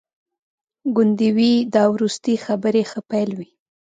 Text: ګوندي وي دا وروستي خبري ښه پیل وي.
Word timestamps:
ګوندي 0.95 1.29
وي 1.35 1.51
دا 1.73 1.83
وروستي 1.93 2.33
خبري 2.45 2.83
ښه 2.89 2.99
پیل 3.09 3.29
وي. 3.37 3.49